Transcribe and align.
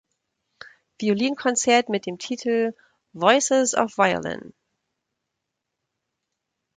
Violinkonzert 0.99 1.87
mit 1.89 2.07
dem 2.07 2.17
Titel 2.17 2.73
„Voices 3.13 3.75
of 3.75 3.99
Violin“. 3.99 4.51